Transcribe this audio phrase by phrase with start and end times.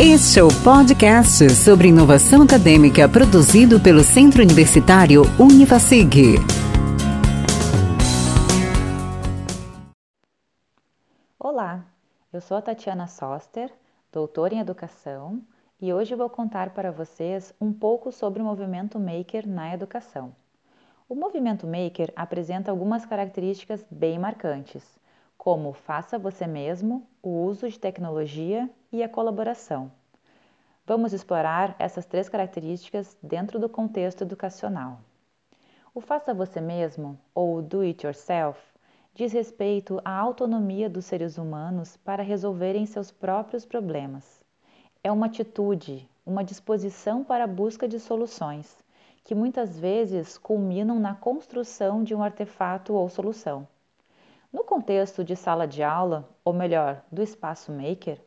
[0.00, 6.36] Este é o podcast sobre inovação acadêmica produzido pelo Centro Universitário Univasig.
[11.36, 11.84] Olá,
[12.32, 13.72] eu sou a Tatiana Soster,
[14.12, 15.42] doutora em educação,
[15.80, 20.32] e hoje vou contar para vocês um pouco sobre o movimento Maker na educação.
[21.08, 24.84] O movimento Maker apresenta algumas características bem marcantes
[25.38, 29.90] como faça você mesmo, o uso de tecnologia e a colaboração.
[30.86, 35.00] Vamos explorar essas três características dentro do contexto educacional.
[35.94, 38.58] O faça você mesmo, ou do it yourself,
[39.14, 44.42] diz respeito à autonomia dos seres humanos para resolverem seus próprios problemas.
[45.02, 48.76] É uma atitude, uma disposição para a busca de soluções,
[49.24, 53.68] que muitas vezes culminam na construção de um artefato ou solução.
[54.50, 58.18] No contexto de sala de aula, ou melhor, do espaço maker,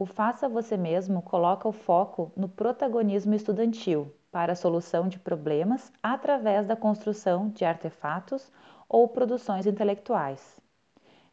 [0.00, 5.92] o faça você mesmo coloca o foco no protagonismo estudantil para a solução de problemas
[6.02, 8.50] através da construção de artefatos
[8.88, 10.58] ou produções intelectuais.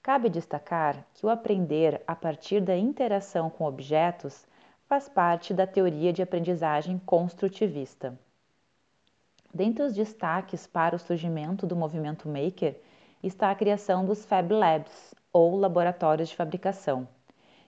[0.00, 4.46] Cabe destacar que o aprender a partir da interação com objetos
[4.86, 8.16] faz parte da teoria de aprendizagem construtivista.
[9.52, 12.80] Dentre os destaques para o surgimento do movimento maker
[13.24, 17.08] está a criação dos Fab Labs, ou laboratórios de fabricação,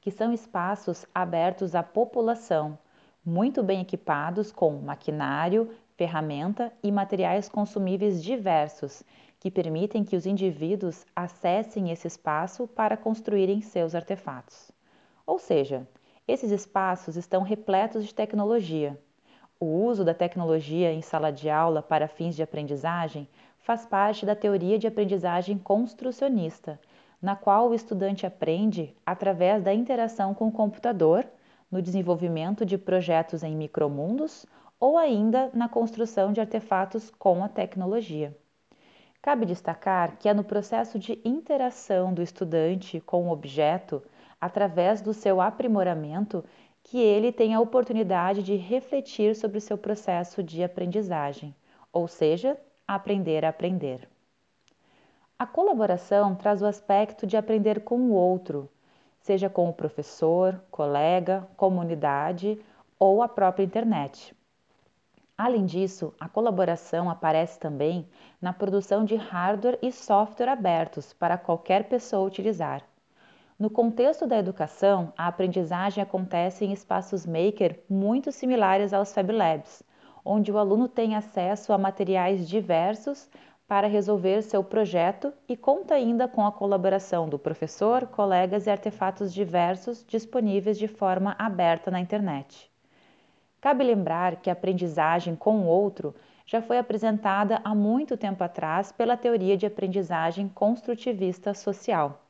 [0.00, 2.78] que são espaços abertos à população,
[3.24, 9.02] muito bem equipados com maquinário, ferramenta e materiais consumíveis diversos,
[9.40, 14.70] que permitem que os indivíduos acessem esse espaço para construírem seus artefatos.
[15.26, 15.86] Ou seja,
[16.26, 18.98] esses espaços estão repletos de tecnologia.
[19.60, 24.36] O uso da tecnologia em sala de aula para fins de aprendizagem faz parte da
[24.36, 26.80] teoria de aprendizagem construcionista,
[27.20, 31.26] na qual o estudante aprende através da interação com o computador,
[31.70, 34.46] no desenvolvimento de projetos em micromundos
[34.80, 38.36] ou ainda na construção de artefatos com a tecnologia.
[39.20, 44.02] Cabe destacar que é no processo de interação do estudante com o objeto,
[44.40, 46.44] através do seu aprimoramento,
[46.84, 51.54] que ele tem a oportunidade de refletir sobre o seu processo de aprendizagem,
[51.92, 52.56] ou seja,
[52.86, 54.08] aprender a aprender.
[55.40, 58.68] A colaboração traz o aspecto de aprender com o outro,
[59.20, 62.60] seja com o professor, colega, comunidade
[62.98, 64.34] ou a própria internet.
[65.36, 68.08] Além disso, a colaboração aparece também
[68.42, 72.82] na produção de hardware e software abertos para qualquer pessoa utilizar.
[73.56, 79.84] No contexto da educação, a aprendizagem acontece em espaços maker muito similares aos Fab Labs,
[80.24, 83.30] onde o aluno tem acesso a materiais diversos
[83.68, 89.32] para resolver seu projeto e conta ainda com a colaboração do professor, colegas e artefatos
[89.32, 92.70] diversos disponíveis de forma aberta na internet.
[93.60, 96.14] Cabe lembrar que a aprendizagem com o outro
[96.46, 102.22] já foi apresentada há muito tempo atrás pela teoria de aprendizagem construtivista social.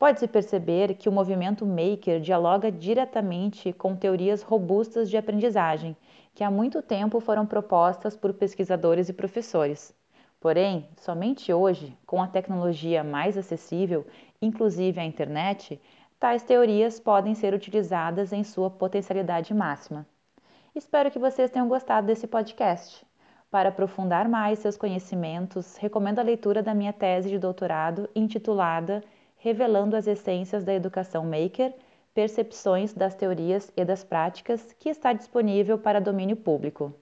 [0.00, 5.96] Pode-se perceber que o movimento Maker dialoga diretamente com teorias robustas de aprendizagem,
[6.34, 9.96] que há muito tempo foram propostas por pesquisadores e professores.
[10.40, 14.06] Porém, somente hoje, com a tecnologia mais acessível,
[14.40, 15.80] inclusive a internet,
[16.18, 20.06] tais teorias podem ser utilizadas em sua potencialidade máxima.
[20.74, 23.04] Espero que vocês tenham gostado desse podcast.
[23.50, 29.02] Para aprofundar mais seus conhecimentos, recomendo a leitura da minha tese de doutorado intitulada
[29.38, 31.72] revelando as essências da educação maker,
[32.12, 36.92] percepções das teorias e das práticas, que está disponível para domínio público.